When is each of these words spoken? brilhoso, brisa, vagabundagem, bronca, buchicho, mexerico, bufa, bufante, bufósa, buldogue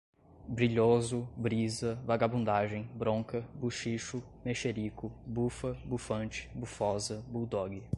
brilhoso, 0.47 1.29
brisa, 1.37 1.93
vagabundagem, 2.03 2.85
bronca, 2.95 3.41
buchicho, 3.53 4.23
mexerico, 4.43 5.11
bufa, 5.27 5.73
bufante, 5.85 6.49
bufósa, 6.55 7.23
buldogue 7.29 7.83